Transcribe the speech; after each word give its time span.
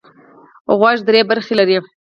غوږ 0.79 0.97
درې 1.07 1.21
برخې 1.29 1.53
لري. 1.59 1.77